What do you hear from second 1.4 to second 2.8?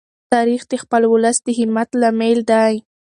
د همت لامل دی.